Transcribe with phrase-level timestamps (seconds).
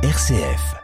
[0.00, 0.76] RCF.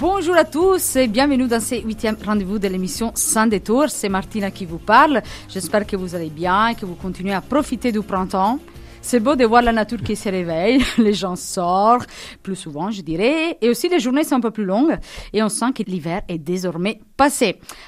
[0.00, 3.90] Bonjour à tous et bienvenue dans ce huitième rendez-vous de l'émission Sans détour.
[3.90, 5.20] C'est Martina qui vous parle.
[5.50, 8.58] J'espère que vous allez bien et que vous continuez à profiter du printemps.
[9.02, 12.08] C'est beau de voir la nature qui se réveille, les gens sortent
[12.42, 14.96] plus souvent, je dirais, et aussi les journées sont un peu plus longues
[15.32, 17.00] et on sent que l'hiver est désormais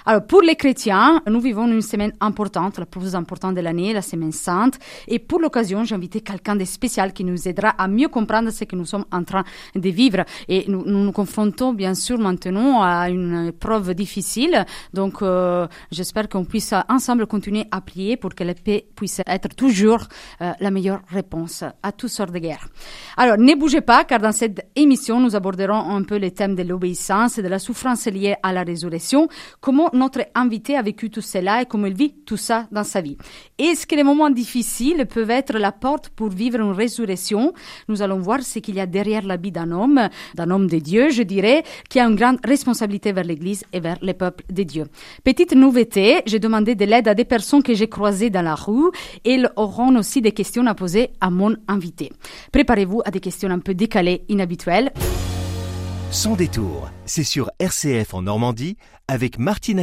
[0.07, 4.03] Alors pour les chrétiens, nous vivons une semaine importante, la plus importante de l'année, la
[4.03, 8.09] semaine sainte, et pour l'occasion, j'ai invité quelqu'un de spécial qui nous aidera à mieux
[8.09, 10.25] comprendre ce que nous sommes en train de vivre.
[10.49, 16.45] Et nous nous, confrontons bien sûr maintenant à une preuve difficile, donc euh, j'espère qu'on
[16.45, 20.07] puisse ensemble continuer à prier pour que la paix puisse être toujours
[20.41, 22.69] euh, la meilleure réponse à toutes sortes de guerres.
[23.17, 26.63] Alors, ne bougez pas, car dans cette émission, nous aborderons un peu les thèmes de
[26.63, 29.24] l'obéissance et de la souffrance liée à la résurrection,
[29.61, 33.01] comment notre invité a vécu tout cela et comment il vit tout ça dans sa
[33.01, 33.17] vie.
[33.59, 37.53] Est-ce que les moments difficiles peuvent être la porte pour vivre une résurrection?
[37.89, 40.79] Nous allons voir ce qu'il y a derrière la vie d'un homme, d'un homme de
[40.79, 44.63] Dieu, je dirais, qui a une grande responsabilité vers l'Église et vers les peuples de
[44.63, 44.87] Dieu.
[45.23, 48.91] Petite nouveauté, j'ai demandé de l'aide à des personnes que j'ai croisées dans la rue
[49.25, 52.13] et ils auront aussi des questions à poser à mon invité.
[52.53, 54.93] Préparez-vous à des questions un peu décalées, inhabituelles.
[56.11, 58.77] Sans détour, c'est sur RCF en Normandie
[59.09, 59.83] avec Martina.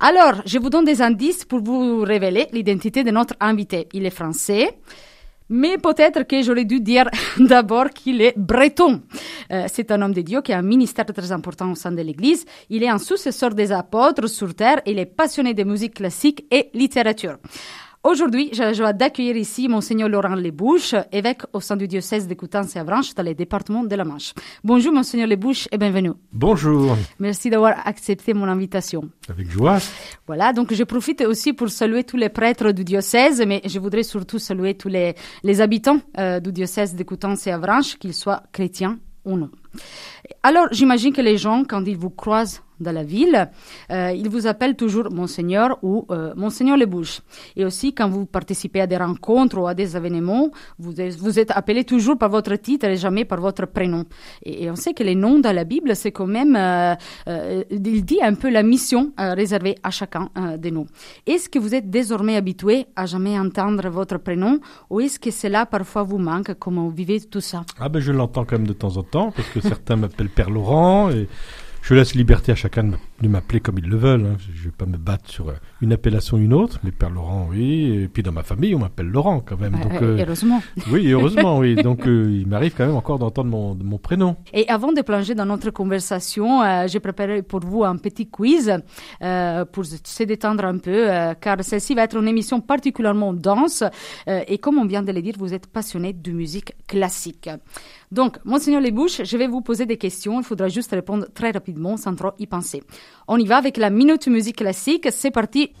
[0.00, 3.88] Alors, je vous donne des indices pour vous révéler l'identité de notre invité.
[3.92, 4.78] Il est français.
[5.48, 9.02] Mais peut-être que j'aurais dû dire d'abord qu'il est breton.
[9.52, 12.00] Euh, c'est un homme de Dieu qui a un ministère très important au sein de
[12.00, 12.46] l'Église.
[12.70, 14.80] Il est un successeur des apôtres sur terre.
[14.86, 17.36] Il est passionné de musique classique et littérature.
[18.04, 22.34] Aujourd'hui, j'ai la joie d'accueillir ici Monseigneur Laurent Lebouche, évêque au sein du diocèse de
[22.34, 24.34] Coutances et Avranches dans le département de la Manche.
[24.64, 26.10] Bonjour Monseigneur Lebouche et bienvenue.
[26.32, 29.08] Bonjour, Merci d'avoir accepté mon invitation.
[29.28, 29.78] avec joie.
[30.26, 34.02] Voilà, donc je profite aussi pour saluer tous les prêtres du diocèse, mais je voudrais
[34.02, 35.14] surtout saluer tous les,
[35.44, 39.50] les habitants euh, du diocèse de Coutances et Avranches, qu'ils soient chrétiens ou non.
[40.42, 43.48] Alors, j'imagine que les gens, quand ils vous croisent dans la ville,
[43.90, 47.20] euh, ils vous appellent toujours Monseigneur ou euh, Monseigneur les Bouches.
[47.56, 51.84] Et aussi, quand vous participez à des rencontres ou à des événements, vous êtes, appelé
[51.84, 54.04] toujours par votre titre et jamais par votre prénom.
[54.44, 56.94] Et, on sait que les noms dans la Bible, c'est quand même, euh,
[57.28, 60.28] euh, il dit un peu la mission réservée à chacun
[60.58, 60.86] de nous.
[61.26, 64.60] Est-ce que vous êtes désormais habitué à jamais entendre votre prénom
[64.90, 67.64] ou est-ce que cela parfois vous manque Comment vous vivez tout ça?
[67.78, 70.50] Ah ben je l'entends quand même de temps en temps, parce que certains m'appellent Père
[70.50, 71.28] Laurent, et
[71.82, 74.24] je laisse liberté à chacun de m'appeler comme ils le veulent.
[74.24, 74.36] hein.
[74.54, 77.10] Je ne vais pas me battre sur euh, une appellation ou une autre, mais Père
[77.10, 78.02] Laurent, oui.
[78.04, 79.74] Et puis dans ma famille, on m'appelle Laurent quand même.
[79.74, 80.62] Euh, Donc, euh, euh, Heureusement.
[80.90, 81.74] oui, heureusement, oui.
[81.82, 84.36] Donc euh, il m'arrive quand même encore d'entendre mon, mon prénom.
[84.52, 88.72] Et avant de plonger dans notre conversation, j'ai préparé pour vous un petit quiz
[89.22, 93.82] euh, pour se détendre un peu, euh, car celle-ci va être une émission particulièrement dense.
[94.28, 97.50] euh, et comme on vient de le dire, vous êtes passionné de musique classique.
[98.12, 100.38] Donc, Monseigneur Lesbouches, je vais vous poser des questions.
[100.38, 102.82] Il faudra juste répondre très rapidement, sans trop y penser.
[103.26, 105.08] On y va avec la minute musique classique.
[105.10, 105.72] C'est parti.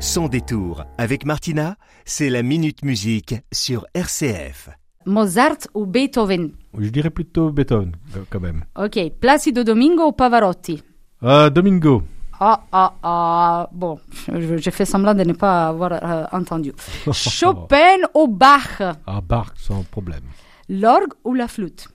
[0.00, 4.70] Sans détour avec Martina, c'est la Minute Musique sur RCF.
[5.04, 6.52] Mozart ou Beethoven?
[6.78, 8.64] Je dirais plutôt Beethoven, euh, quand même.
[8.74, 8.98] Ok.
[9.20, 10.82] Placido Domingo ou Pavarotti?
[11.22, 12.02] Euh, Domingo.
[12.38, 16.72] Ah, ah, ah, bon, j'ai fait semblant de ne pas avoir euh, entendu.
[17.12, 18.82] Chopin ou Bach?
[19.06, 20.24] Ah, Bach, sans problème.
[20.68, 21.88] L'orgue ou la flûte?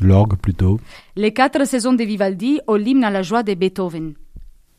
[0.00, 0.80] L'orgue plutôt.
[1.16, 4.14] Les quatre saisons de Vivaldi ou l'hymne à la joie de Beethoven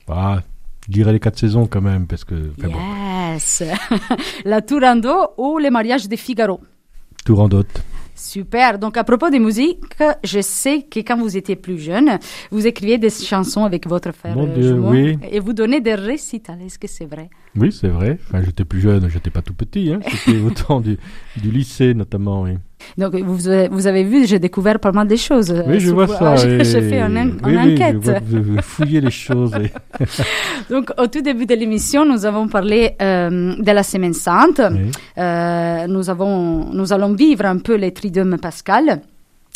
[0.08, 0.40] Ah,
[0.88, 2.52] je dirais les quatre saisons quand même, parce que...
[2.58, 2.80] enfin bon,
[3.34, 3.64] Yes
[4.46, 6.62] La Turandot ou le mariage de Figaro?
[7.26, 7.68] Dot.
[8.20, 8.80] Super.
[8.80, 9.80] Donc, à propos des musiques,
[10.26, 12.20] je sais que quand vous étiez plus jeune,
[12.52, 15.18] vous écriviez des chansons avec votre frère Mon euh, Dieu, jumeau oui.
[15.32, 16.62] et vous donnez des récitals.
[16.62, 17.30] Est-ce que c'est vrai?
[17.56, 18.20] Oui, c'est vrai.
[18.28, 19.94] Enfin, j'étais plus jeune, j'étais pas tout petit.
[19.94, 20.02] Hein.
[20.26, 20.98] C'était au temps du,
[21.38, 22.42] du lycée, notamment.
[22.44, 22.58] Oui,
[22.98, 25.52] Donc, vous, avez- vous avez vu, j'ai découvert pas mal de choses.
[25.52, 26.20] euh, oui je sur vois ça.
[26.34, 26.90] Ah, J'ai oui.
[26.90, 28.02] fait une, en- Oui, une oui, enquête.
[28.02, 29.52] que vous, fouillez les choses.
[29.56, 30.04] et-
[30.74, 34.62] Donc, au tout début de l'émission, nous avons parlé euh, de la Semaine Sainte.
[34.72, 34.92] Oui.
[35.18, 39.02] Euh, nous, avons, nous allons vivre un peu les Triduum Pascal.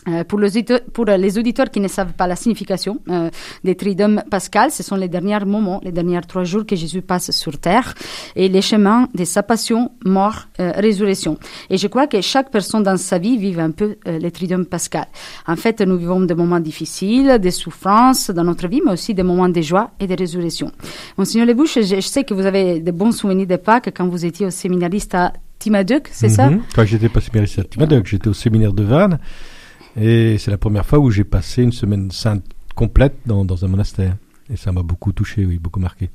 [0.08, 3.30] Euh, pour, les auditeurs, pour les auditeurs qui ne savent pas la signification euh,
[3.64, 7.32] des Triduum Pascal, ce sont les derniers moments, les derniers trois jours que Jésus passe
[7.32, 7.94] sur terre
[8.36, 11.38] et les chemins de sa passion, mort, euh, résurrection.
[11.70, 14.66] Et je crois que chaque personne dans sa vie vive un peu euh, les Triduum
[14.66, 15.06] Pascal.
[15.48, 19.24] En fait, nous vivons des moments difficiles, des souffrances dans notre vie, mais aussi des
[19.24, 20.72] moments de joie et de résurrection.
[21.18, 24.26] Monseigneur Lebouche, je, je sais que vous avez de bons souvenirs de Pâques quand vous
[24.26, 26.50] étiez au séminariste à Timaduc, c'est ça?
[26.50, 26.62] Mhm.
[26.72, 29.18] Enfin, j'étais pas séminariste à Timadoc, j'étais au séminaire de Vannes.
[30.00, 32.44] Et c'est la première fois où j'ai passé une semaine sainte
[32.76, 34.16] complète dans, dans un monastère.
[34.52, 36.10] Et ça m'a beaucoup touché, oui, beaucoup marqué.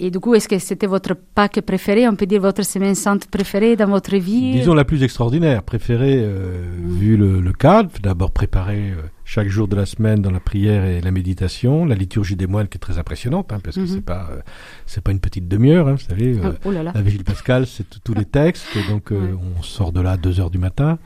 [0.00, 2.08] Et du coup, est-ce que c'était votre Pâques préféré?
[2.08, 4.50] On peut dire votre semaine sainte préférée dans votre vie?
[4.50, 7.90] Disons la plus extraordinaire, préférée, euh, vu le, le cadre.
[8.02, 11.94] D'abord préparer euh, chaque jour de la semaine dans la prière et la méditation, la
[11.94, 13.86] liturgie des moines qui est très impressionnante, hein, parce que Mhm.
[13.86, 14.40] c'est pas euh,
[14.86, 16.40] c'est pas une petite demi-heure, hein, vous savez.
[16.42, 16.90] Ah, Oh là là.
[16.92, 19.16] La Vigile Pascale, c'est tous les textes, donc Ouais.
[19.58, 20.98] on sort de là à 2 heures du matin.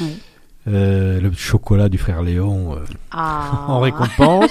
[0.00, 0.06] Ouais.
[0.68, 3.64] Euh, le chocolat du frère Léon euh, Ah.
[3.68, 4.50] en récompense.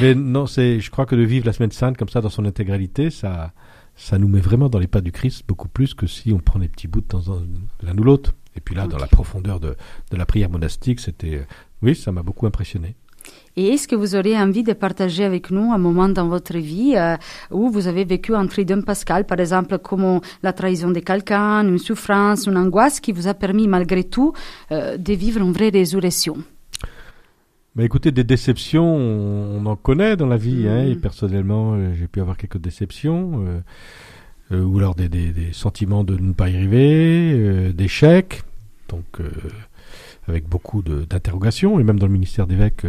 [0.00, 2.44] Mais non, c'est, je crois que de vivre la semaine sainte comme ça dans son
[2.44, 3.52] intégralité, ça,
[3.94, 6.58] ça nous met vraiment dans les pas du Christ beaucoup plus que si on prend
[6.58, 7.40] des petits bouts de temps en
[7.82, 8.34] l'un ou l'autre.
[8.56, 9.76] Et puis là, dans la profondeur de,
[10.10, 11.46] de la prière monastique, c'était,
[11.80, 12.96] oui, ça m'a beaucoup impressionné.
[13.60, 16.92] Et est-ce que vous auriez envie de partager avec nous un moment dans votre vie
[16.96, 17.16] euh,
[17.50, 21.78] où vous avez vécu un tridème pascal, par exemple comme la trahison de quelqu'un, une
[21.78, 24.32] souffrance, une angoisse qui vous a permis malgré tout
[24.70, 26.36] euh, de vivre une vraie résurrection?
[27.74, 30.68] Bah écoutez, des déceptions, on, on en connaît dans la vie.
[30.68, 33.44] Hein, et personnellement, euh, j'ai pu avoir quelques déceptions.
[34.52, 38.42] ou alors des, des- des sentiments de ne pas y arriver, d'échecs.
[38.88, 39.20] Donc,
[40.28, 41.78] avec beaucoup d'interrogations.
[41.80, 42.86] Et même dans le ministère d'évêque,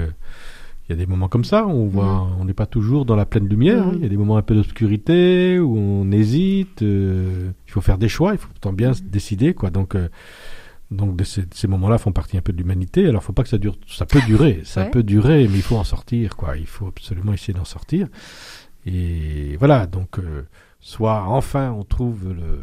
[0.89, 1.65] il y a des moments comme ça.
[1.68, 3.83] où On voit, on n'est pas toujours dans la pleine lumière.
[3.88, 3.91] hein.
[3.91, 3.97] Mhm.
[3.97, 6.81] Il y a des moments un peu d'obscurité où on hésite.
[6.81, 8.33] euh, il faut faire des choix.
[8.33, 9.69] Il faut pourtant bien se décider, quoi.
[9.69, 10.09] Donc euh,
[10.91, 13.06] donc de ces, ces moments-là font partie un peu de l'humanité.
[13.07, 13.77] Alors, faut pas que ça dure.
[13.88, 14.89] Ça peut durer, ça Ouais.
[14.89, 16.57] peut durer, mais il faut en sortir, quoi.
[16.57, 18.07] Il faut absolument essayer d'en sortir.
[18.85, 19.85] Et voilà.
[19.85, 20.44] Donc, euh,
[20.80, 22.62] soit enfin on trouve le,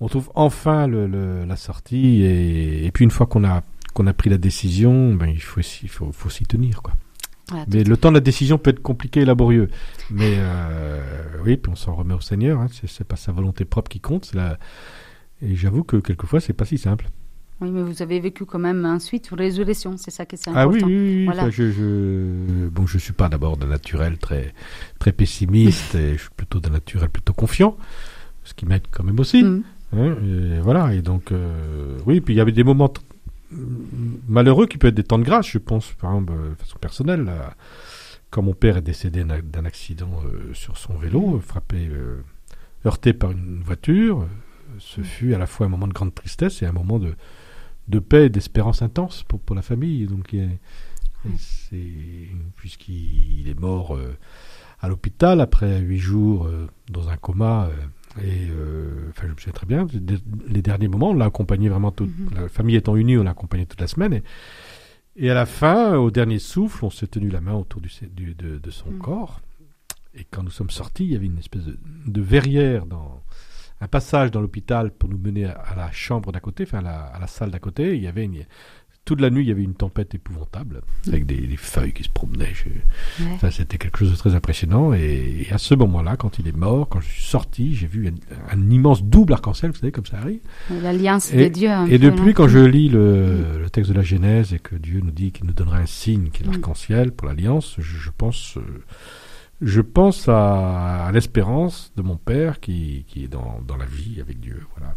[0.00, 3.62] on trouve enfin le, le- la sortie, et, et puis une fois qu'on a
[3.94, 6.94] qu'on a pris la décision, ben il faut il faut, faut s'y tenir, quoi.
[7.48, 9.68] Voilà, Mais le temps de la décision peut être compliqué et laborieux.
[10.10, 11.00] Mais euh,
[11.44, 12.60] oui, puis on s'en remet au Seigneur.
[12.60, 12.66] Hein.
[12.86, 14.34] C'est, pas sa volonté propre qui compte.
[14.34, 14.58] La...
[15.42, 17.06] Et j'avoue que quelquefois c'est pas si simple.
[17.60, 20.68] Oui, mais vous avez vécu quand même ensuite une résurrection, c'est ça qui est Ah
[20.68, 20.86] oui, important.
[20.88, 21.42] oui, oui, oui, Voilà.
[21.42, 24.52] ça, je, je, bon, je suis pas d'abord d'un naturel très,
[24.98, 27.78] très pessimiste, et je suis plutôt d'un naturel plutôt confiant,
[28.44, 29.42] ce qui m'aide quand même aussi.
[29.42, 29.62] Mm.
[29.94, 32.92] hein, et voilà, et donc, euh, oui, puis il y avait des moments
[33.50, 36.78] malheureux qui peuvent être des temps de grâce, je pense, par exemple, euh, de façon
[36.78, 37.54] personnelle, là,
[38.30, 42.20] quand mon père est décédé d'un accident euh, sur son vélo, euh, frappé, euh,
[42.84, 44.26] heurté par une voiture, euh,
[44.78, 47.14] ce fut à la fois un moment de grande tristesse et un moment de,
[47.88, 50.06] de paix et d'espérance intense pour, pour la famille.
[50.06, 50.34] Donc,
[51.38, 54.16] c'est- puisqu'il est mort euh,
[54.80, 57.68] à l'hôpital après huit jours euh, dans un coma.
[58.22, 59.86] Et euh, enfin, je me souviens très bien,
[60.48, 62.30] les derniers moments, on l'a accompagné vraiment toute Mhm.
[62.34, 64.12] la famille étant unie, on l'a accompagné toute la semaine.
[64.14, 64.22] Et,
[65.16, 68.34] et à la fin, au dernier souffle, on s'est tenu la main autour du, du-
[68.34, 68.98] de, de son Mhm.
[68.98, 69.40] corps.
[70.14, 73.22] Et quand nous sommes sortis, il y avait une espèce de, de verrière dans
[73.82, 76.82] un passage dans l'hôpital pour nous mener à, à la chambre d'à côté, enfin à
[76.82, 77.96] la, à la salle d'à côté.
[77.96, 78.44] Il y avait une,
[79.06, 82.10] toute la nuit, il y avait une tempête épouvantable avec des, des feuilles qui se
[82.10, 82.52] promenaient.
[82.52, 82.68] Je-
[83.24, 83.30] Ouais.
[83.36, 84.92] Enfin, c'était quelque chose de très impressionnant.
[84.92, 88.08] Et, et à ce moment-là, quand il est mort, quand je suis sorti, j'ai vu
[88.08, 88.14] un,
[88.54, 90.40] un immense double arc-en-ciel, vous savez, comme ça arrive.
[90.82, 91.70] L'alliance de Dieu.
[91.70, 94.74] un Et peu, depuis, quand je lis le, le texte de la Genèse et que
[94.76, 96.50] Dieu nous dit qu'il nous donnera un signe qui est Mm.
[96.50, 98.82] l'arc-en-ciel pour l'alliance, je, je pense, euh,
[99.62, 104.20] je pense à, à l'espérance de mon père qui, qui est dans, dans la vie
[104.20, 104.60] avec Dieu.
[104.76, 104.94] Voilà.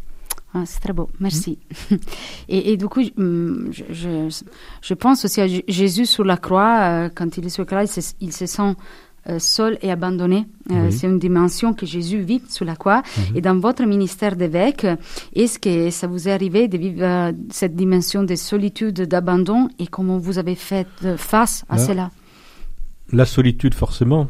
[0.54, 1.60] Ah, c'est très beau, merci.
[2.50, 4.44] Et, et du coup, je, je,
[4.82, 7.84] je pense aussi à Jésus sur la croix, euh, quand il est sur la croix,
[7.84, 8.74] il se, il se sent
[9.28, 10.48] euh, seul et abandonné.
[10.72, 10.92] Euh, Oui.
[10.92, 13.04] C'est une dimension que Jésus vit sur la croix.
[13.18, 13.38] Mhm.
[13.38, 14.88] Et dans votre ministère d'évêque,
[15.36, 20.18] est-ce que ça vous est arrivé de vivre cette dimension de solitude, d'abandon, et comment
[20.18, 22.12] vous avez fait face à Là, cela?
[23.12, 24.30] La solitude, forcément.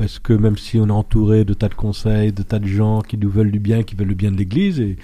[0.00, 3.02] Parce que même si on est entouré de tas de conseils, de tas de gens
[3.02, 4.96] qui nous veulent du bien, qui veulent le bien de l'Église, et,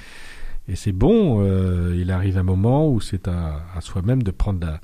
[0.74, 4.80] c'est bon, euh, il arrive un moment où c'est à, soi-même de prendre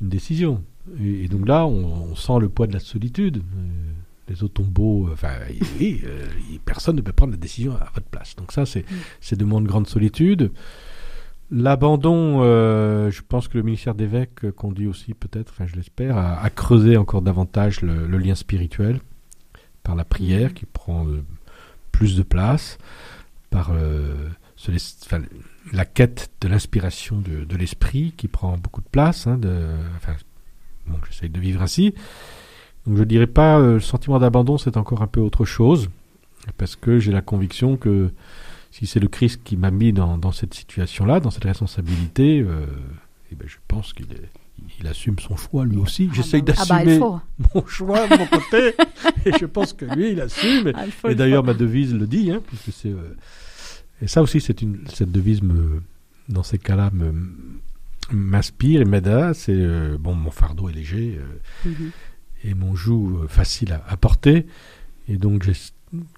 [0.00, 0.64] une décision.
[1.00, 3.36] Et, donc là, on, sent le poids de la solitude.
[3.36, 3.92] Euh,
[4.28, 5.06] les autres ont beau...
[5.06, 5.34] euh, Enfin,
[5.82, 6.26] euh,
[6.64, 8.34] personne ne peut prendre la décision à votre place.
[8.34, 10.50] Donc ça, c'est de moins de grande solitude.
[11.52, 16.50] L'abandon, je pense que le ministère d'évêque euh, conduit aussi peut-être, enfin je l'espère, à,
[16.50, 18.98] creuser encore davantage le lien spirituel
[19.88, 21.24] par la prière qui prend euh,
[21.92, 22.76] plus de place,
[23.48, 24.28] par euh,
[25.72, 29.26] la quête de l'inspiration de, l'esprit qui prend beaucoup de place.
[29.26, 29.50] hein, de,
[29.96, 30.12] enfin,
[31.08, 31.94] j'essaye de vivre ainsi.
[32.86, 35.88] Donc je dirais pas euh, le sentiment d'abandon, c'est encore un peu autre chose,
[36.58, 38.12] parce que j'ai la conviction que
[38.70, 42.44] si c'est le Christ qui m'a mis dans, cette situation-là, dans cette responsabilité,
[43.32, 44.30] eh ben, je pense qu'il est-
[44.80, 46.08] il assume son choix lui aussi.
[46.12, 46.98] J'essaye Ah bah, d'assumer
[47.54, 48.74] mon choix de mon côté,
[49.26, 50.72] et je pense que lui, il assume.
[50.74, 52.90] Ah, Et il d'ailleurs, ma devise le dit, hein, puisque c'est.
[52.90, 53.14] euh,
[54.02, 55.82] et ça aussi, c'est une cette devise me,
[56.28, 57.12] dans ces cas-là, me
[58.12, 59.32] m'inspire et m'aide.
[59.34, 61.90] C'est euh, bon, mon fardeau est léger euh, Mhm.
[62.44, 64.46] et mon joug facile à, à porter.
[65.08, 65.52] Et donc, j'ai-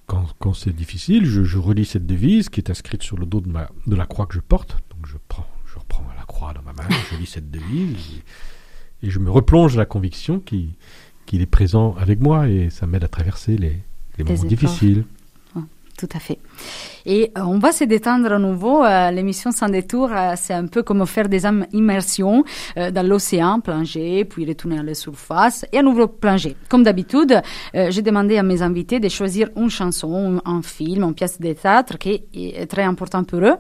[0.07, 3.41] quand, quand c'est difficile, je, je relis cette devise qui est inscrite sur le dos
[3.41, 4.77] de, ma, de la croix que je porte.
[4.91, 7.97] Donc, je prends, je reprends la croix dans ma main, je lis cette devise
[9.03, 10.77] et, et je me replonge dans la conviction qui-
[11.27, 13.79] qu'il est présent avec moi et ça m'aide à traverser les,
[14.19, 14.49] les moments efforts.
[14.49, 15.05] difficiles.
[16.01, 16.39] Tout à fait.
[17.05, 18.83] Et euh, on va se détendre à nouveau.
[18.83, 22.43] euh, L'émission Sans détour, euh, c'est un peu comme faire des im- immersions
[22.77, 26.57] dans l'océan, plonger, puis retourner à la surface et à nouveau plonger.
[26.71, 27.43] Comme d'habitude,
[27.75, 31.99] j'ai demandé à mes invités de choisir une chanson, un film, une pièce de théâtre
[31.99, 33.57] qui est très important pour eux.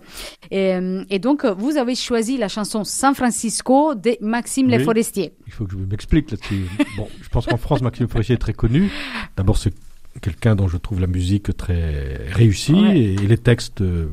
[0.50, 0.74] Et,
[1.10, 4.78] et donc, vous avez choisi la chanson San Francisco de Maxime Oui.
[4.78, 5.32] Le Forestier.
[5.46, 6.64] Il faut que je m'explique là-dessus.
[6.96, 8.90] bon, je pense qu'en France, Maxime Forestier est très connu.
[9.36, 9.74] D'abord, c'est
[10.20, 12.98] quelqu'un dont je trouve la musique très réussie Ouais.
[12.98, 14.06] et, et les textes, euh,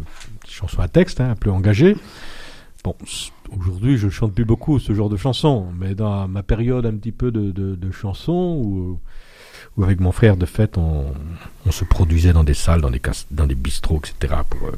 [0.47, 1.95] chansons à texte, hein, un peu engagés.
[2.83, 2.95] Bon,
[3.57, 6.95] aujourd'hui, je ne chante plus beaucoup ce genre de chansons, mais dans ma période un
[6.95, 8.99] petit peu de, de, de chansons où,
[9.75, 11.05] où avec mon frère de fête, on,
[11.65, 13.01] on se produisait dans des salles, dans des,
[13.31, 14.35] dans des bistrots, etc.
[14.49, 14.71] pour, euh,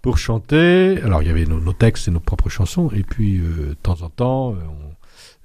[0.00, 1.00] pour chanter.
[1.02, 3.74] Alors, il y avait nos, nos textes et nos propres chansons, et puis euh, de
[3.74, 4.83] temps en temps, on-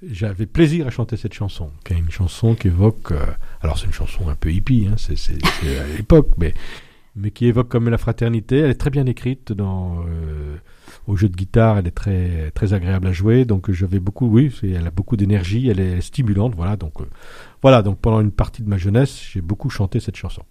[0.07, 3.11] j'avais plaisir à chanter cette chanson, qui est une chanson qui évoque.
[3.11, 3.25] euh,
[3.61, 5.15] alors, c'est une chanson un peu hippie, hein, c'est
[5.79, 6.53] à l'époque, mais,
[7.19, 8.57] mais qui évoque comme la fraternité.
[8.59, 9.99] Elle est très bien écrite dans.
[10.07, 10.55] euh,
[11.07, 13.45] au jeu de guitare, elle est très, très agréable à jouer.
[13.45, 14.27] Donc, j'avais beaucoup.
[14.27, 16.53] Oui, elle a beaucoup d'énergie, elle est stimulante.
[16.55, 17.01] Voilà, donc.
[17.01, 17.05] euh,
[17.61, 20.43] voilà, donc pendant une partie de ma jeunesse, j'ai beaucoup chanté cette chanson.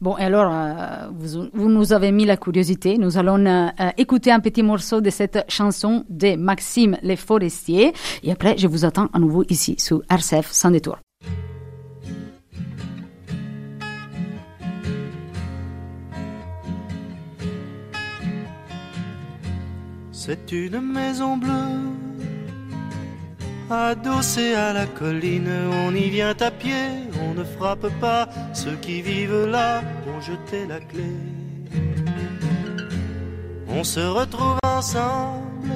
[0.00, 2.98] Bon, alors, euh, vous, vous nous avez mis la curiosité.
[2.98, 7.92] Nous allons écouter un petit morceau de cette chanson de Maxime Les Forestiers.
[8.22, 10.98] Et après, je vous attends à nouveau ici sur RCF sans détour.
[20.22, 21.80] C'est une maison bleue,
[23.70, 25.50] adossée à la colline.
[25.86, 26.84] On y vient à pied,
[27.24, 28.28] on ne frappe pas.
[28.52, 31.10] Ceux qui vivent là ont jeté la clé.
[33.66, 35.72] On se retrouve ensemble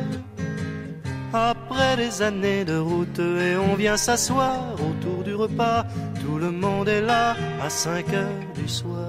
[1.33, 5.87] après des années de route et on vient s'asseoir autour du repas.
[6.23, 9.04] Tout le monde est là à 5 heures du soir.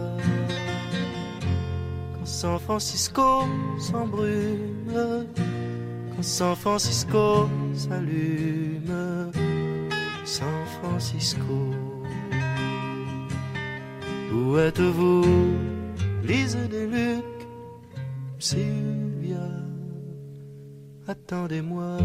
[2.36, 3.48] San Francisco
[3.80, 5.26] s'embrume,
[6.14, 9.32] quand San Francisco s'allume,
[10.26, 11.72] San Francisco.
[14.34, 15.24] Où êtes-vous,
[16.24, 17.48] Lise des Lucs,
[18.38, 19.48] Sylvia,
[21.08, 22.00] attendez-moi.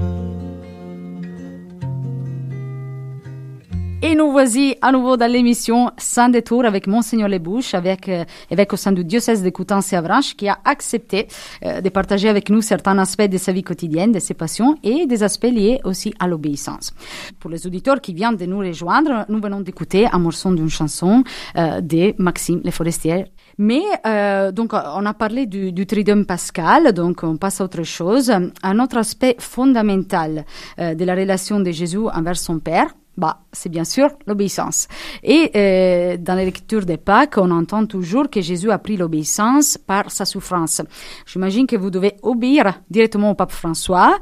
[4.03, 8.73] Et nous voici à nouveau dans l'émission Sans détour avec Monseigneur Lebouche, avec euh, évêque
[8.73, 9.99] au sein du diocèse de Coutances et
[10.39, 11.29] qui a accepté
[11.67, 15.07] euh, de partager avec nous certains aspects de sa vie quotidienne, de ses passions et
[15.07, 16.95] des aspects liés aussi à l'obéissance.
[17.39, 21.23] Pour les auditeurs qui viennent de nous rejoindre, nous venons d'écouter un morceau d'une chanson
[21.59, 23.27] euh, de Maxime Le Forestier.
[23.59, 27.83] Mais euh, donc on a parlé du, du Triduum pascal, donc on passe à autre
[27.83, 28.33] chose.
[28.63, 30.47] Un autre aspect fondamental
[30.79, 34.89] euh, de la relation de Jésus envers son Père, bah, c'est bien sûr l'obéissance.
[35.23, 39.77] Et euh, dans les lectures des Pâques, on entend toujours que Jésus a pris l'obéissance
[39.77, 40.81] par sa souffrance.
[41.27, 44.19] J'imagine que vous devez obéir directement au pape François.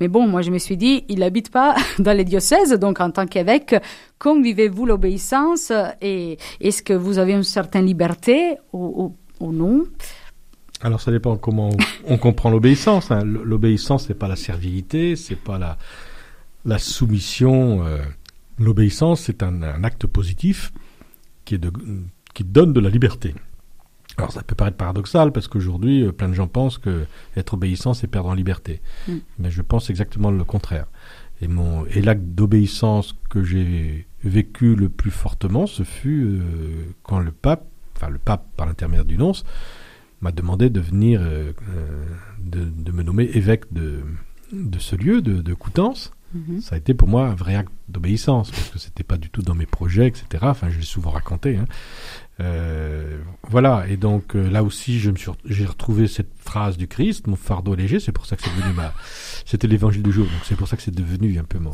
[0.00, 3.10] Mais bon, moi je me suis dit, il n'habite pas dans les diocèses, donc en
[3.10, 3.74] tant qu'évêque,
[4.18, 9.84] comment vivez-vous l'obéissance et est-ce que vous avez une certaine liberté ou, non?
[10.82, 11.70] Alors ça dépend comment
[12.06, 13.10] on, comprend l'obéissance.
[13.12, 13.22] hein.
[13.24, 15.78] L'obéissance, c'est pas la servilité, c'est pas la,
[16.64, 17.84] la soumission.
[17.86, 17.98] euh,
[18.62, 20.72] L'obéissance, c'est un, un acte positif
[21.44, 21.72] qui, est de,
[22.34, 23.34] qui donne de la liberté.
[24.18, 27.94] Alors ça peut paraître paradoxal parce qu'aujourd'hui, euh, plein de gens pensent que être obéissant,
[27.94, 28.80] c'est perdre en liberté.
[29.08, 29.12] Mm.
[29.38, 30.86] Mais je pense exactement le contraire.
[31.40, 37.18] Et, mon, et l'acte d'obéissance que j'ai vécu le plus fortement, ce fut euh, quand
[37.18, 37.66] le pape,
[37.96, 39.44] enfin le pape par l'intermédiaire du nonce,
[40.20, 42.04] m'a demandé de venir, euh, euh,
[42.38, 44.02] de, de me nommer évêque de,
[44.52, 46.12] de ce lieu, de, de Coutances.
[46.34, 46.60] Mhm.
[46.60, 49.42] Ça a été pour moi un vrai acte d'obéissance, parce que c'était pas du tout
[49.42, 50.24] dans mes projets, etc.
[50.42, 51.56] Enfin, je l'ai souvent raconté.
[51.58, 51.66] hein.
[52.40, 56.88] Euh, voilà, et donc euh, là aussi, je me suis, j'ai retrouvé cette phrase du
[56.88, 58.00] Christ, mon fardeau léger.
[58.00, 58.92] C'est pour ça que c'est devenu ma,
[59.44, 60.24] c'était l'évangile du jour.
[60.24, 61.72] Donc c'est pour ça que c'est devenu un peu mon,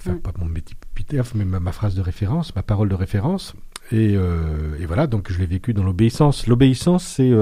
[0.00, 3.54] enfin pas mon épitaphe, mais ma, ma phrase de référence, ma parole de référence.
[3.90, 6.46] Et, euh, et voilà, donc je l'ai vécu dans l'obéissance.
[6.46, 7.32] L'obéissance, c'est,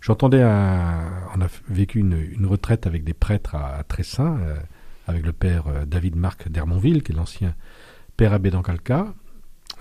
[0.00, 4.38] j'entendais, un, on a vécu une, une retraite avec des prêtres à, à Tressin,
[5.08, 7.54] avec le père euh, David Marc d'Hermonville, qui est l'ancien
[8.16, 9.14] père abbé d'Ancalca.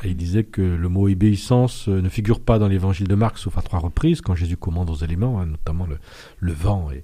[0.03, 3.37] Et il disait que le mot obéissance euh, ne figure pas dans l'évangile de Marc,
[3.37, 5.97] sauf à trois reprises, quand Jésus commande aux éléments, hein, notamment le,
[6.39, 7.03] le, vent, et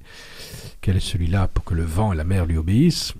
[0.81, 3.13] quel est celui-là pour que le vent et la mer lui obéissent.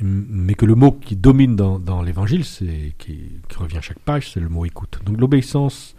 [0.00, 3.98] Mais que le mot qui domine dans, dans l'évangile, c'est qui, qui, revient à chaque
[3.98, 5.00] page, c'est le mot écoute.
[5.04, 5.96] Donc l'obéissance,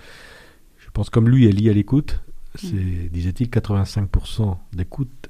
[0.78, 2.22] je pense comme lui est lié à l'écoute,
[2.56, 3.10] c'est, mm.
[3.10, 5.30] disait-il, 85% d'écoute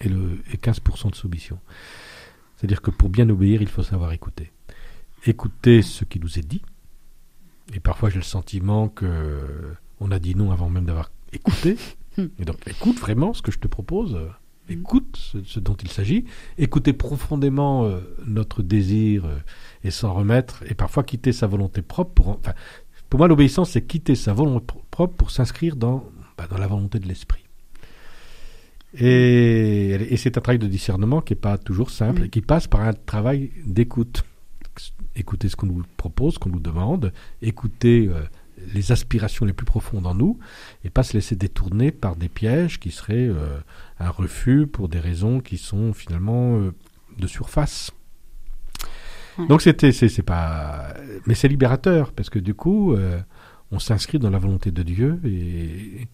[0.00, 1.58] et, le, et 15% de soumission.
[2.60, 4.52] C'est-à-dire que pour bien obéir, il faut savoir écouter.
[5.24, 6.60] Écouter ce qui nous est dit,
[7.74, 9.40] et parfois j'ai le sentiment que
[9.98, 11.78] on a dit non avant même d'avoir écouté.
[12.18, 14.14] et donc écoute vraiment ce que je te propose.
[14.14, 14.28] Euh,
[14.68, 16.26] écoute ce, dont il s'agit.
[16.58, 19.38] Écoutez profondément euh, notre désir euh,
[19.82, 20.62] et s'en remettre.
[20.66, 22.12] Et parfois quitter sa volonté propre.
[22.12, 22.52] Pour, enfin,
[23.08, 26.04] pour moi, l'obéissance, c'est quitter sa volonté propre pour s'inscrire dans,
[26.36, 27.44] bah, dans la volonté de l'esprit.
[28.94, 32.66] Et, et c'est un travail de discernement qui n'est pas toujours simple et qui passe
[32.66, 34.24] par un travail d'écoute.
[35.14, 38.22] Écouter ce qu'on nous propose, ce qu'on nous demande, écouter euh,
[38.74, 40.38] les aspirations les plus profondes en nous,
[40.84, 43.58] et pas se laisser détourner par des pièges qui seraient euh,
[43.98, 46.72] un refus pour des raisons qui sont finalement euh,
[47.18, 47.90] de surface.
[49.48, 50.94] Donc c'était, c'est, pas,
[51.26, 52.94] mais c'est libérateur parce que du coup,
[53.70, 56.06] on s'inscrit dans la volonté de Dieu et,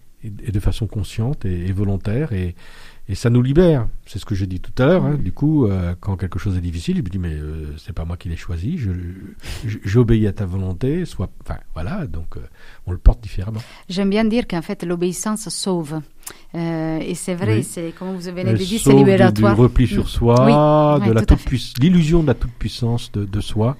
[0.44, 2.54] et, de façon consciente et, volontaire et,
[3.08, 3.86] et ça nous libère.
[4.04, 5.04] C'est ce que j'ai dit tout à l'heure.
[5.04, 5.14] Hein.
[5.14, 8.04] Du coup, euh, quand quelque chose est difficile, il me dit mais euh, c'est pas
[8.04, 8.80] moi qui l'ai choisi.
[9.84, 11.04] J'obéis à ta volonté.
[11.04, 12.06] Soit, enfin voilà.
[12.06, 12.40] Donc euh,
[12.86, 13.60] on le porte différemment.
[13.88, 16.00] J'aime bien dire qu'en fait l'obéissance sauve.
[16.54, 19.54] et c'est vrai, c'est comme vous venez de dire, c'est libératoire.
[19.54, 23.76] Du, repli sur soi, de la toute l'illusion de la toute puissance de, de, soi.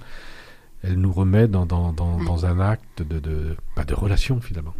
[0.83, 4.73] Elle nous remet dans, dans, dans, dans un acte de, de, bah, de relation finalement.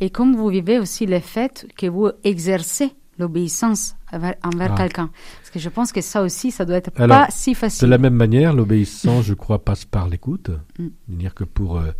[0.00, 4.76] Et comme vous vivez aussi le fait que vous exercez l'obéissance envers, ah.
[4.76, 5.10] quelqu'un.
[5.40, 7.86] Parce que je pense que ça aussi, ça doit être pas si facile.
[7.86, 10.50] De la même manière, l'obéissance, je crois, passe par l'écoute.
[10.78, 10.86] Mm.
[11.08, 11.90] C'est-à-dire que pour, euh,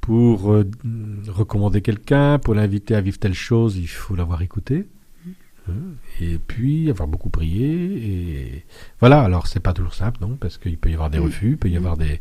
[0.00, 0.70] pour euh,
[1.28, 4.86] recommander quelqu'un, pour l'inviter à vivre telle chose, il faut l'avoir écouté.
[5.68, 5.92] Mm.
[6.20, 7.66] Et puis avoir beaucoup prié.
[7.66, 8.64] Et
[9.00, 11.24] voilà, alors c'est pas toujours simple, non Parce qu'il peut y avoir des mm.
[11.24, 12.20] refus, il peut y avoir des.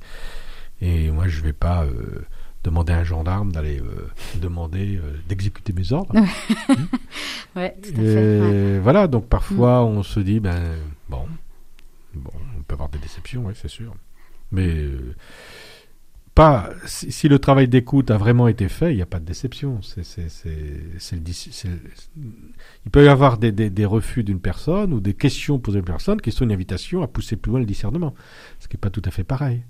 [0.82, 1.84] Et moi, je vais pas.
[1.84, 2.25] Euh,
[2.63, 6.15] demander à un gendarme d'aller euh, demander euh, d'exécuter mes ordres.
[7.58, 8.79] ouais, tout à fait.
[8.79, 9.88] Voilà, donc parfois mm.
[9.88, 10.62] on se dit ben
[11.10, 11.27] bon,
[12.13, 13.93] bon, on peut avoir des déceptions, oui, c'est sûr,
[14.51, 14.71] mais
[16.35, 19.79] pas si, le travail d'écoute a vraiment été fait, il n'y a pas de déception.
[22.85, 26.21] Il peut y avoir des, refus d'une personne ou des questions posées à une personne
[26.21, 28.15] qui sont une invitation à pousser plus loin le discernement,
[28.59, 29.63] ce qui n'est pas tout à fait pareil.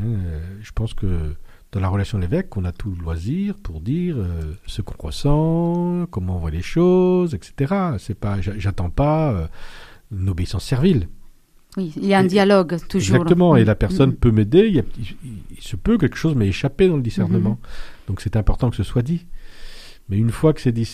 [0.00, 0.14] Hein,
[0.62, 1.34] je pense que
[1.72, 5.06] dans la relation de l'évêque, on a tout le loisir pour dire euh, ce qu'on
[5.06, 7.74] ressent, comment on voit les choses, etc.
[7.98, 9.46] C'est pas, j'attends pas euh,
[10.12, 11.08] une obéissance servile.
[11.76, 13.16] Oui, il y a un dialogue toujours.
[13.16, 13.78] Exactement, et la mm.
[13.78, 14.82] personne peut m'aider.
[14.98, 17.58] Il, se peut quelque chose m'ait échappé dans le discernement.
[17.62, 18.08] Mm-hmm.
[18.08, 19.26] Donc c'est important que ce soit dit.
[20.08, 20.88] Mais une fois que c'est dit,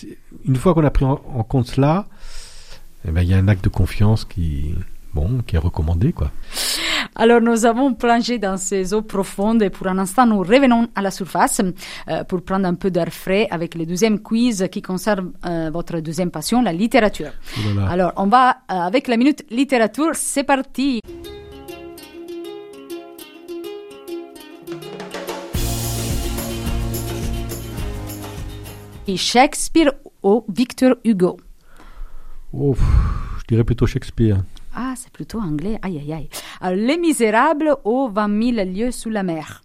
[0.45, 2.07] une fois qu'on a pris en, compte cela,
[3.07, 4.75] eh ben, il y a un acte de confiance qui,
[5.13, 6.31] bon, qui est recommandé, quoi.
[7.15, 11.01] Alors nous avons plongé dans ces eaux profondes et pour un instant nous revenons à
[11.01, 11.61] la surface
[12.09, 15.99] euh, pour prendre un peu d'air frais avec le deuxième quiz qui concerne euh, votre
[15.99, 17.31] deuxième passion, la littérature.
[17.89, 20.99] Alors on va euh, avec la minute littérature, c'est parti.
[29.15, 29.91] Shakespeare
[30.23, 31.37] ou Victor Hugo?
[32.51, 32.75] Oh,
[33.39, 34.37] Je dirais plutôt Shakespeare.
[34.75, 35.79] Ah, c'est plutôt anglais.
[35.81, 36.29] Aïe, aïe, aïe.
[36.59, 39.63] Alors, Les Misérables aux 20 000 lieux sous la mer.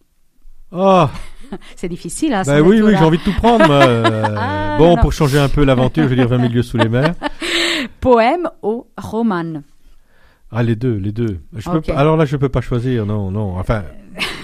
[0.70, 1.07] Oh
[1.77, 3.68] C'est difficile, hein, ben oui, oui, j'ai envie de tout prendre.
[4.42, 6.88] Ah, bon, pour changer un peu l'aventure, je vais dire 20 000 lieux sous les
[6.88, 7.14] mers.
[8.01, 9.62] Poème ou roman
[10.53, 11.40] Ah, les deux, les deux.
[11.57, 13.59] Je peux alors là, je ne peux pas choisir, non, non.
[13.59, 13.83] Enfin,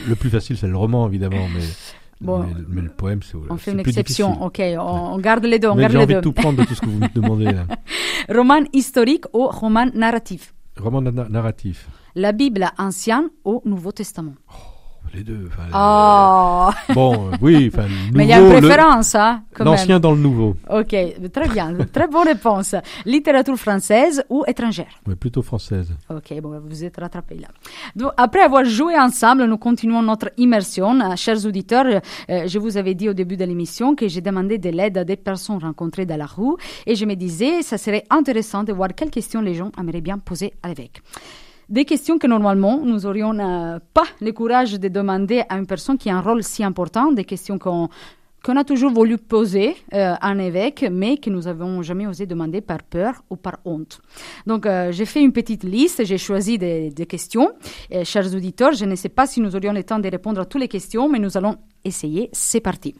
[0.08, 1.62] le plus facile, c'est le roman, évidemment, mais...
[2.20, 5.68] Bon, mais, le poème, c'est On fait une exception, ok, on, garde les deux.
[5.68, 7.50] On garde j'ai envie de tout prendre de tout ce que vous me demandez.
[8.28, 11.88] roman historique ou roman narratif Roman narratif.
[12.14, 14.75] La Bible ancienne ou Nouveau Testament oh
[15.14, 15.48] les deux.
[15.74, 16.70] Oh.
[16.94, 17.70] Bon, euh, oui,
[18.12, 20.56] Mais il y a une préférence, hein, L'ancien dans le nouveau.
[20.68, 20.94] Ok,
[21.32, 22.74] très bien, très bonne réponse.
[23.04, 25.00] Littérature française ou étrangère?
[25.06, 25.92] Oui, plutôt française.
[26.10, 27.48] Ok, bon, vous êtes rattrapé là.
[27.94, 30.98] Donc, après avoir joué ensemble, nous continuons notre immersion.
[31.00, 34.58] Euh, chers auditeurs, euh, je vous avais dit au début de l'émission que j'ai demandé
[34.58, 38.04] de l'aide à des personnes rencontrées dans la rue et je me disais, ça serait
[38.10, 41.02] intéressant de voir quelles questions les gens aimeraient bien poser à l'évêque.
[41.68, 43.32] Des questions que normalement nous n'aurions
[43.92, 47.24] pas le courage de demander à une personne qui a un rôle si important, des
[47.24, 47.88] questions qu'on
[48.56, 52.60] a toujours voulu poser euh, à un évêque, mais que nous n'avons jamais osé demander
[52.60, 54.00] par peur ou par honte.
[54.46, 57.50] Donc, euh, j'ai fait une petite liste, j'ai choisi des, questions.
[58.04, 60.60] Chers auditeurs, je ne sais pas si nous aurions le temps de répondre à toutes
[60.60, 62.30] les questions, mais nous allons essayer.
[62.32, 62.94] C'est parti.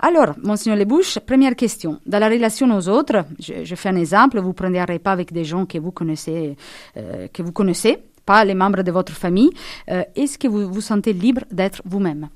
[0.00, 2.00] Alors, Monseigneur Lebouche, première question.
[2.06, 5.44] Dans la relation aux autres, je, fais un exemple, vous prenez un repas avec des
[5.44, 6.56] gens que vous connaissez,
[6.96, 9.50] euh, que vous connaissez, pas les membres de votre famille.
[9.90, 12.28] Euh, Est-ce que vous vous sentez libre d'être vous-même?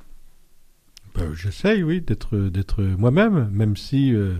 [1.15, 4.13] Ben, J'essaye, oui, d'être moi-même, même si...
[4.13, 4.35] Euh,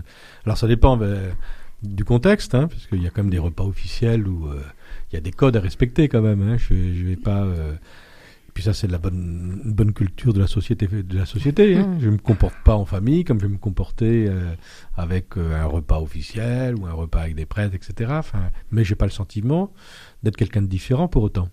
[0.45, 1.33] alors, ça dépend ben,
[1.81, 4.49] du contexte, hein, parce qu'il y a quand même des repas officiels où
[5.11, 6.41] il y a des codes à respecter quand même.
[6.41, 7.47] Hein, je ne vais pas...
[8.53, 10.87] puis ça, c'est la bonne, une bonne culture de la société.
[10.87, 11.87] De la société hein.
[11.87, 11.99] Mm.
[12.01, 14.53] Je ne me comporte pas en famille comme je vais me comporter euh,
[14.95, 18.11] avec euh, un repas officiel ou un repas avec des prêtres, etc.
[18.15, 19.71] Enfin, mais j'ai pas le sentiment
[20.23, 21.49] d'être quelqu'un de différent pour autant.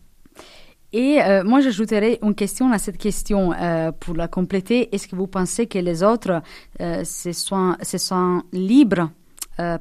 [0.92, 4.94] Et euh, moi, j'ajouterais une question à cette question euh, pour la compléter.
[4.94, 6.42] Est-ce que vous pensez que les autres
[6.80, 9.10] euh, se, sont, se sont libres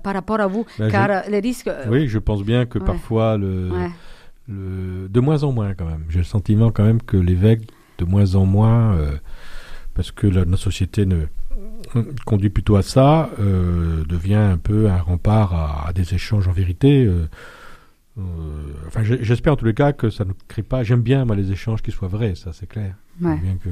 [0.03, 0.65] par rapport à vous?
[0.77, 1.69] Ben, Car les risques...
[1.89, 2.85] Oui, je pense bien que ouais.
[2.85, 3.89] parfois le, ouais.
[4.49, 6.03] Le, de moins en moins quand même.
[6.09, 9.11] J'ai le sentiment quand même que l'évêque de moins en moins, euh,
[9.93, 11.25] parce que la, notre société ne
[12.25, 16.51] conduit plutôt à ça, euh, devient un peu un rempart à, à des échanges en
[16.51, 17.05] vérité.
[17.05, 17.27] euh,
[18.87, 20.83] enfin, j'espère en tous les cas que ça ne crée pas.
[20.83, 22.95] J'aime bien moi les échanges qui soient vrais, ça c'est clair.
[23.21, 23.37] Ouais.
[23.37, 23.69] Bien que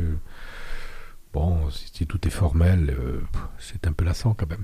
[1.33, 3.19] bon, si, si tout est formel, euh,
[3.59, 4.63] c'est un peu lassant quand même.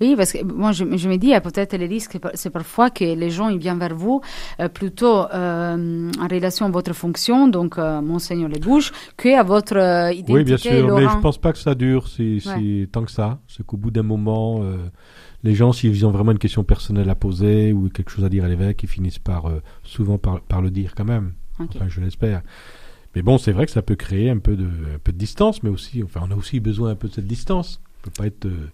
[0.00, 3.04] Oui, parce que moi, je, je me dis, euh, peut-être les risques, c'est parfois que
[3.04, 4.20] les gens ils viennent vers vous
[4.60, 9.42] euh, plutôt euh, en relation à votre fonction, donc euh, Monseigneur Les Bouches, que à
[9.42, 9.76] votre
[10.12, 10.32] identité.
[10.32, 13.40] Oui, bien sûr, mais je pense pas que ça dure si, si- tant que ça.
[13.46, 14.76] C'est qu'au bout d'un moment, euh,
[15.42, 18.44] les gens, s'ils ont vraiment une question personnelle à poser ou quelque chose à dire
[18.44, 21.32] à l'évêque, ils finissent par euh, souvent par, par le dire quand même.
[21.76, 22.42] Enfin, je l'espère.
[23.14, 25.62] Mais bon, c'est vrai que ça peut créer un peu de, un peu de distance,
[25.62, 27.80] mais aussi, enfin, on a aussi besoin un peu de cette distance.
[28.00, 28.68] On peut pas être, euh,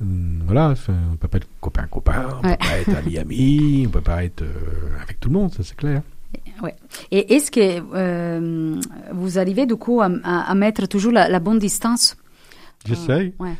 [0.00, 2.56] hum, voilà, on peut pas être copain copain, on Ouais.
[2.56, 5.62] peut pas être ami ami, on peut pas être euh, avec tout le monde, ça
[5.62, 6.02] c'est clair.
[7.10, 8.80] Et est-ce que euh,
[9.12, 12.16] vous arrivez du coup à, à- à mettre toujours la, la bonne distance?
[12.86, 13.34] J'essaye.
[13.38, 13.52] Ouais.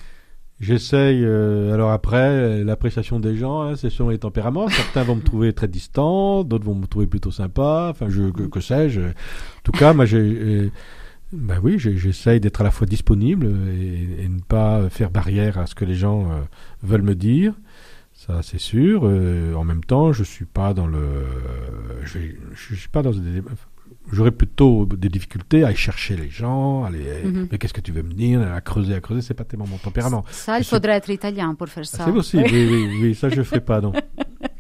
[0.63, 1.25] J'essaye.
[1.25, 4.69] euh, alors après, euh, l'appréciation des gens, hein, c'est selon les tempéraments.
[4.69, 7.89] Certains vont me trouver très distant, d'autres vont me trouver plutôt sympa.
[7.91, 9.01] Enfin, je, que, que sais-je.
[9.01, 10.71] En tout cas, moi, j'ai,
[11.33, 15.75] ben oui, j'essaye d'être à la fois disponible et, ne pas faire barrière à ce
[15.75, 16.41] que les gens euh,
[16.85, 17.55] veulent me dire.
[18.15, 19.03] Ça, c'est sûr.
[19.03, 21.25] En même temps, je suis pas dans le,
[22.05, 22.19] je,
[22.55, 23.11] je suis pas dans
[24.11, 27.49] J'aurais plutôt des difficultés à aller chercher les gens, à les, Mhm.
[27.51, 29.79] mais qu'est-ce que tu veux me dire, à creuser, à creuser, c'est pas tellement mon
[29.79, 30.25] tempérament.
[30.31, 31.99] Ça, il faudrait être italien pour faire ça.
[32.01, 33.93] Ah, c'est possible, oui, oui, oui, ça je ferai pas, non.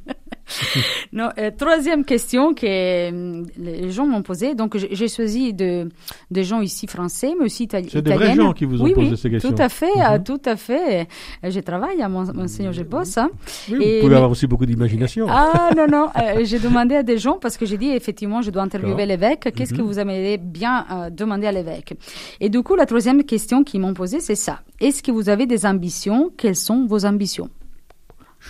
[1.12, 4.54] Non, euh, troisième question que euh, les gens m'ont posée.
[4.54, 5.88] Donc, j'ai choisi de,
[6.30, 8.94] des gens ici français, mais aussi itali- C'est des vrais gens qui vous ont oui,
[8.94, 9.50] posé oui, ces questions.
[9.52, 10.02] Tout à fait, Mhm.
[10.10, 11.06] euh, tout à fait.
[11.44, 13.18] Je travaille à mon, Monseigneur, je bosse.
[13.18, 13.30] hein.
[13.70, 15.26] Oui, Et- vous pouvez mais- avoir aussi beaucoup d'imagination.
[15.28, 18.50] Ah non, non, euh, j'ai demandé à des gens parce que j'ai dit effectivement je
[18.50, 19.86] dois interviewer l'évêque, qu'est-ce que Mhm.
[19.86, 21.94] vous aimeriez bien demander à l'évêque?
[22.40, 24.60] Et du coup, la troisième question qu'ils m'ont posée, c'est ça.
[24.80, 26.30] Est-ce que vous avez des ambitions?
[26.36, 27.48] Quelles sont vos ambitions?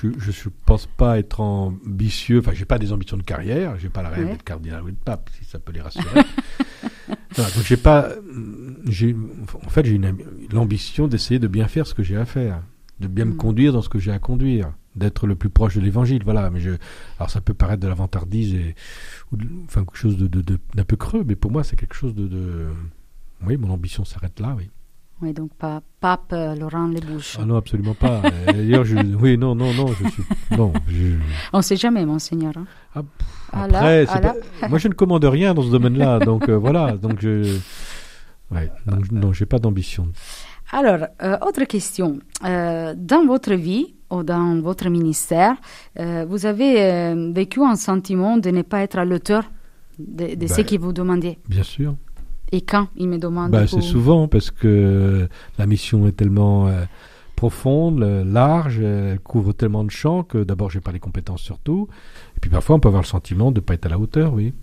[0.00, 4.02] Je je pense pas être ambitieux, enfin j'ai pas des ambitions de carrière, j'ai pas
[4.02, 4.32] la rêve Ouais.
[4.32, 6.06] d'être cardinal ou de pape, si ça peut les rassurer.
[7.34, 8.08] Voilà, donc j'ai pas,
[8.86, 9.16] j'ai,
[9.64, 10.16] en fait j'ai une
[10.52, 12.62] l'ambition d'essayer de bien faire ce que j'ai à faire,
[13.00, 13.36] de bien me Mhm.
[13.38, 16.50] conduire dans ce que j'ai à conduire, d'être le plus proche de l'évangile, voilà.
[16.50, 16.72] Mais je,
[17.18, 18.74] alors ça peut paraître de la vantardise et,
[19.30, 21.76] ou de- enfin quelque chose de, de- de- d'un peu creux, mais pour moi c'est
[21.76, 22.66] quelque chose de,
[23.46, 24.68] oui, mon ambition s'arrête là, oui.
[25.22, 27.36] Oui, donc pas pape Laurent Lebouche.
[27.40, 28.22] Ah non, absolument pas.
[28.24, 30.22] Euh, D'ailleurs, je, oui, non, non, non, je suis,
[30.58, 31.14] non, je,
[31.52, 32.52] On ne sait jamais, Monseigneur.
[32.56, 32.66] hein.
[32.94, 33.02] Ah,
[33.52, 34.34] Ah Après, ah là.
[34.60, 36.96] pas- moi je ne commande rien dans ce domaine-là, donc euh, voilà.
[36.96, 37.56] Donc je,
[38.50, 40.08] ouais, donc, non, j'ai pas d'ambition.
[40.72, 42.18] Alors, euh, autre question.
[42.44, 45.54] Euh, dans votre vie ou dans votre ministère,
[46.28, 49.44] vous avez vécu un sentiment de ne pas être à l'auteur
[49.98, 51.94] de, de ce Ben, que vous demandez Bien sûr.
[52.52, 56.84] Et quand il me demande Bah, c'est souvent parce que la mission est tellement euh,
[57.34, 61.58] profonde, euh, large, elle couvre tellement de champs que d'abord j'ai pas les compétences sur
[61.58, 61.88] tout.
[62.36, 64.54] Et puis parfois on peut avoir le sentiment de pas être à la hauteur, oui.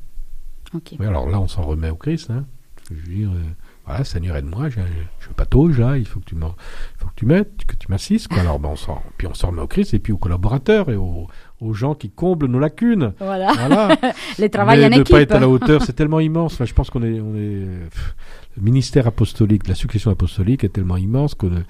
[0.76, 0.94] Ok.
[1.00, 2.30] Oui, alors là on s'en remet au Christ.
[2.32, 2.46] Hein.
[2.92, 3.42] Je veux dire, euh,
[3.86, 4.80] voilà, Seigneur aide-moi, je,
[5.20, 6.56] je patauge là, il faut que tu m'en-
[6.96, 8.32] il faut que tu m'aides, que tu m'assistes.
[8.34, 10.96] Alors ben, on s'en, puis on s'en remet au Christ et puis aux collaborateurs et
[10.96, 11.28] aux,
[11.62, 13.14] aux gens qui comblent nos lacunes.
[13.20, 13.98] Voilà, Voilà.
[14.40, 15.10] les travail en ne équipe.
[15.12, 16.54] pas être à la hauteur, c'est tellement immense.
[16.54, 18.16] Enfin, je pense qu'on est, on est, pff,
[18.58, 21.62] le ministère apostolique, la succession apostolique est tellement immense que ne-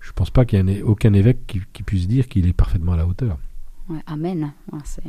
[0.00, 2.92] je pense pas qu'il y ait aucun évêque qui, qui puisse dire qu'il est parfaitement
[2.92, 3.38] à la hauteur.
[3.88, 4.52] Ouais, amen.
[4.72, 5.02] Ouais, c'est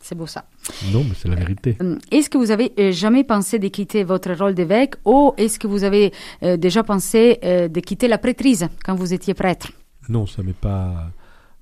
[0.00, 0.44] c'est beau ça.
[0.92, 1.76] Non, mais c'est la vérité.
[1.82, 5.58] Euh, Est-ce que vous avez euh, jamais pensé de quitter votre rôle d'évêque ou est-ce
[5.58, 6.12] que vous avez
[6.44, 9.72] euh, déjà pensé euh, de quitter la prêtrise quand vous étiez prêtre?
[10.08, 11.10] Non, ça m'est pas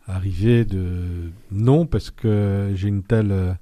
[0.07, 1.31] arrivé de.
[1.51, 3.33] Non, parce que j'ai une telle.
[3.33, 3.53] euh,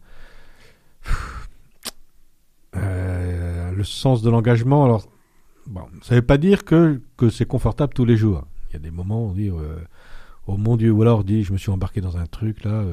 [2.76, 4.84] euh, le sens de l'engagement.
[4.84, 5.06] Alors,
[5.66, 8.44] bon, ça veut pas dire que, que c'est confortable tous les jours.
[8.70, 9.76] Il y a des moments où on dit euh,
[10.46, 12.84] Oh mon Dieu, ou alors on dit Je me suis embarqué dans un truc là.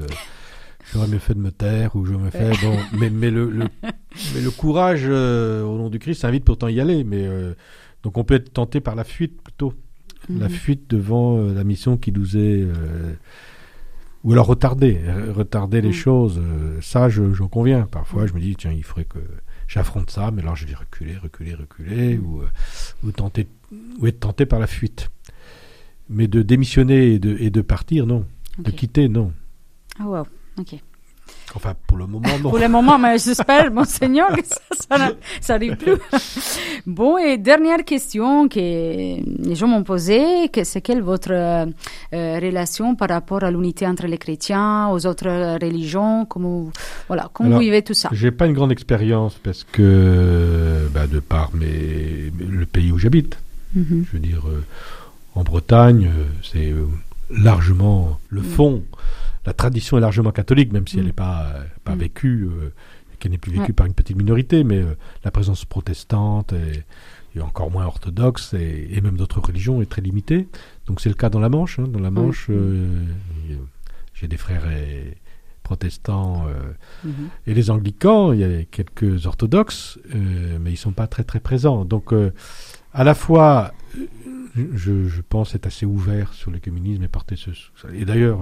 [0.94, 3.68] J'aurais mieux fait de me taire ou je me fais bon mais mais le, le-
[4.34, 7.28] mais le courage au nom du Christ invite pourtant à y aller mais
[8.04, 9.74] donc on peut être tenté par la fuite plutôt
[10.30, 10.54] la Mhm.
[10.54, 13.13] fuite devant euh, la mission qui nous est euh,
[14.24, 15.94] ou alors retarder euh, retarder les Mm.
[15.94, 16.42] choses
[16.82, 17.88] ça je- j'en conviens.
[17.92, 19.20] Parfois je me dis tiens il faudrait que
[19.68, 22.42] j'affronte ça mais alors je vais reculer reculer reculer ou
[23.04, 23.48] ou tenter
[24.00, 25.10] ou être tenté par la fuite.
[26.10, 28.26] Mais de démissionner et de, et de partir non.
[28.60, 29.34] De quitter non.
[30.00, 30.26] Ah wow,
[30.58, 30.76] ok.
[31.56, 34.58] Enfin pour le moment non Pour le moment, mais j'espère, Monseigneur, que ça,
[34.90, 35.94] ça n'a- ça n'arrive plus.
[36.86, 41.66] Bon, et dernière question que les gens m'ont posée, que c'est quelle votre euh,
[42.14, 46.70] relation par rapport à l'unité entre les chrétiens, aux autres religions, comment,
[47.08, 48.10] voilà, comment Alors, vous vivez tout ça?
[48.12, 53.38] J'ai pas une grande expérience parce que, bah, de par mes, le pays où j'habite,
[53.76, 54.06] Mhm.
[54.08, 54.64] je veux dire, euh,
[55.36, 56.74] en Bretagne, euh, c'est
[57.30, 58.82] largement le Mm.
[59.48, 61.08] La tradition est largement catholique, même si elle Mm.
[61.08, 62.00] n'est pas, euh, pas Mm.
[62.00, 62.70] vécue, euh,
[63.20, 63.74] qu'elle n'est plus vécue Ouais.
[63.74, 66.84] par une petite minorité, mais euh, la présence protestante est,
[67.36, 70.48] et encore moins orthodoxe et, et même d'autres religions est très limitée.
[70.86, 71.80] Donc c'est le cas dans la Manche.
[71.80, 71.88] hein.
[71.88, 72.54] Dans la Manche, Mm.
[72.54, 73.56] a-
[74.14, 74.64] j'ai des frères
[75.64, 76.46] protestants.
[76.48, 76.72] euh,
[77.04, 77.30] Mhm.
[77.48, 81.40] et les anglicans, il y a quelques orthodoxes, euh, mais ils sont pas très très
[81.40, 81.84] présents.
[81.86, 82.32] Donc, euh,
[82.94, 83.74] à la fois,
[84.56, 87.52] je, je pense être assez ouvert sur le communisme et porter ce.
[87.94, 88.40] Et d'ailleurs,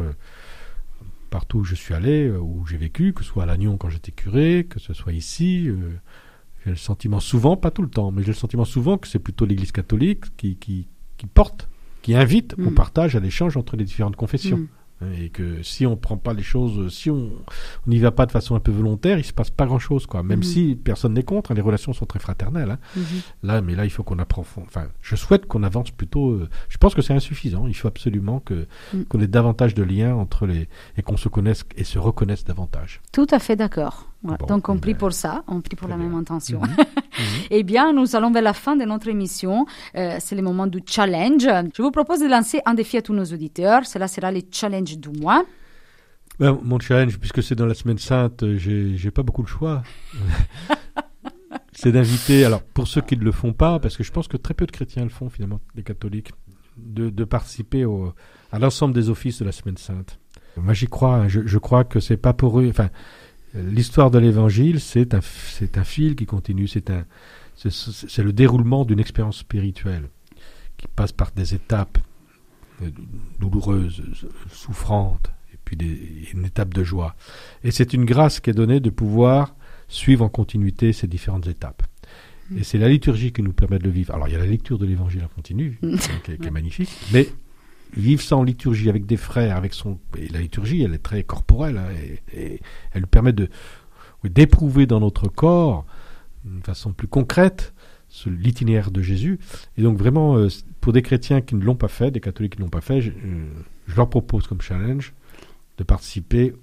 [1.36, 3.90] partout où je suis allé, euh, où j'ai vécu, que ce soit à Lannion quand
[3.90, 6.00] j'étais curé, que ce soit ici, euh,
[6.64, 9.20] j'ai le sentiment souvent, pas tout le temps, mais j'ai le sentiment souvent que c'est
[9.20, 11.68] plutôt l'Église catholique qui, qui, qui porte,
[12.04, 12.74] qui invite au Mm.
[12.74, 14.60] partage, à l'échange entre les différentes confessions.
[14.60, 14.68] Mhm.
[15.02, 17.32] Hein, Et que si on prend pas les choses, si on
[17.86, 20.24] n'y va pas de façon un peu volontaire, il se passe pas grand chose, quoi.
[20.24, 20.44] Même Mhm.
[20.44, 22.72] si personne n'est contre, hein, les relations sont très fraternelles.
[22.72, 22.80] hein.
[22.96, 23.04] Mhm.
[23.44, 24.70] Là, mais là, il faut qu'on approfondisse.
[24.74, 26.32] Enfin, je souhaite qu'on avance plutôt.
[26.32, 27.68] euh, je pense que c'est insuffisant.
[27.68, 29.04] Il faut absolument que Mm.
[29.04, 33.02] qu'on ait davantage de liens entre les et qu'on se connaisse et se reconnaisse davantage.
[33.12, 34.08] Tout à fait d'accord.
[34.26, 34.36] Ouais.
[34.40, 36.62] Bon, Donc on prie pour ça, on prie pour la même intention.
[36.62, 36.70] Mhm.
[36.70, 36.86] Mhm.
[37.52, 39.66] Eh bien, nous allons vers la fin de notre émission.
[39.96, 41.48] Euh, c'est le moment du challenge.
[41.76, 43.86] Je vous propose de lancer un défi à tous nos auditeurs.
[43.86, 45.46] Cela sera le challenge du mois.
[46.40, 49.84] Ben, mon challenge, puisque c'est dans la semaine sainte, euh, j'ai pas beaucoup de choix.
[51.72, 54.38] c'est d'inviter, alors pour ceux qui ne le font pas, parce que je pense que
[54.38, 56.32] très peu de chrétiens le font finalement, les catholiques,
[56.78, 58.14] de, de participer au,
[58.52, 60.20] à l'ensemble des offices de la semaine sainte.
[60.58, 62.68] Moi j'y crois, hein, je, je crois que c'est pas pour eux.
[62.70, 62.90] Enfin,
[63.56, 67.06] l'histoire de l'évangile, c'est un, c'est un fil qui continue, c'est un,
[67.56, 70.10] c'est- le déroulement d'une expérience spirituelle
[70.78, 71.98] qui passe par des étapes
[72.82, 72.90] euh,
[73.40, 74.04] douloureuses,
[74.52, 77.16] souffrantes, et puis des, une étape de joie.
[77.64, 79.56] Et c'est une grâce qui est donnée de pouvoir
[79.88, 81.84] suivre en continuité ces différentes étapes.
[82.58, 84.14] Et c'est la liturgie qui nous permet de le vivre.
[84.14, 85.96] Alors il y a la lecture de l'évangile en continu, Mm.
[86.24, 87.30] qui, est, qui est magnifique, mais
[87.96, 90.00] vivre ça en liturgie avec des frères, avec son...
[90.18, 91.88] Et la liturgie, elle est très corporelle, hein,
[92.34, 92.60] et,
[92.94, 93.50] elle permet de
[94.24, 95.86] d'éprouver dans notre corps,
[96.44, 97.76] d'une façon plus concrète,
[98.26, 99.40] l'itinéraire de Jésus.
[99.78, 100.48] Et donc vraiment, euh,
[100.82, 103.02] pour des chrétiens qui ne l'ont pas fait, des catholiques qui ne l'ont pas fait,
[103.02, 103.46] je, euh,
[103.88, 105.14] je leur propose comme challenge
[105.78, 106.54] de participer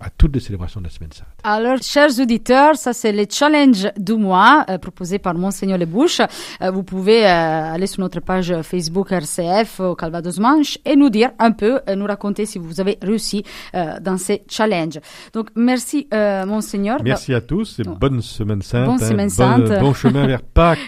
[0.00, 1.26] à toutes les célébrations de la Semaine Sainte.
[1.44, 6.20] Alors, chers auditeurs, ça c'est le challenge du mois euh, proposé par Monseigneur Lebouche.
[6.62, 11.10] Euh, vous pouvez euh, aller sur notre page Facebook RCF au Calvados Manche et nous
[11.10, 13.42] dire un peu, euh, nous raconter si vous avez réussi
[13.74, 15.00] euh, dans ces challenges.
[15.32, 16.08] Donc, merci
[16.46, 16.98] Monseigneur.
[17.02, 18.86] Merci à tous et bonne Semaine Sainte.
[18.86, 19.80] Bonne Semaine bon, Sainte.
[19.80, 20.78] bon chemin vers Pâques.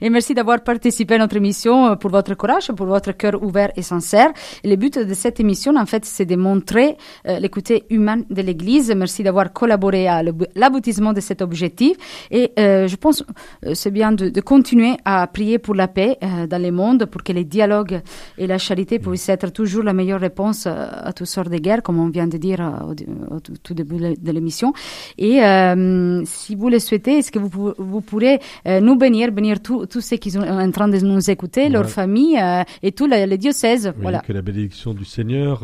[0.00, 3.82] Et merci d'avoir participé à notre émission pour votre courage, pour votre cœur ouvert et
[3.82, 4.30] sincère.
[4.62, 6.96] Et le but de cette émission, en fait, c'est de montrer
[7.26, 7.84] euh, le côté
[8.30, 8.92] de l'Église.
[8.96, 11.96] Merci d'avoir collaboré à l'ab- l'aboutissement de cet objectif.
[12.30, 13.22] Et euh, je pense
[13.66, 17.06] euh, c'est bien de, de continuer à prier pour la paix euh, dans le monde,
[17.06, 18.00] pour que les dialogues
[18.38, 21.98] et la charité puissent être toujours la meilleure réponse à toutes sortes de guerres, comme
[21.98, 24.72] on vient de dire au, tout début de l'émission.
[25.18, 29.86] Et euh, si vous le souhaitez, est-ce que vous, vous pourrez nous bénir, bénir tous
[30.00, 31.88] ceux qui sont en train de nous écouter, leurs Ouais.
[31.90, 33.86] familles euh, et tous les, les diocèses.
[33.96, 34.20] Oui, Voilà.
[34.20, 35.62] Que la bénédiction du Seigneur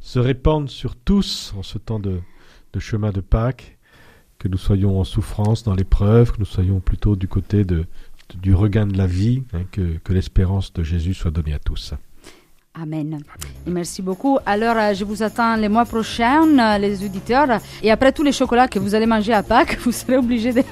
[0.00, 2.20] se répande sur tous en ce temps de,
[2.78, 3.78] chemin de Pâques,
[4.38, 8.86] que nous soyons en souffrance dans l'épreuve, que nous soyons plutôt du côté du regain
[8.86, 11.94] de la vie, hein, que l'espérance de Jésus soit donnée à tous.
[12.74, 13.20] Amen.
[13.66, 14.38] Et merci beaucoup.
[14.46, 17.58] Alors, euh, je vous attends les mois prochains, euh, les auditeurs.
[17.82, 20.62] Et après tous les chocolats que vous allez manger à Pâques, vous serez obligés de,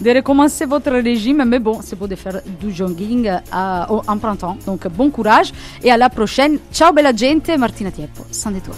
[0.00, 1.44] de recommencer votre régime.
[1.44, 4.56] Mais bon, c'est beau de faire du jogging euh, au- en printemps.
[4.66, 5.52] Donc, bon courage.
[5.82, 6.58] Et à la prochaine.
[6.72, 7.48] Ciao, bella gente.
[7.58, 8.22] Martina Tieppo.
[8.30, 8.76] Sans détour.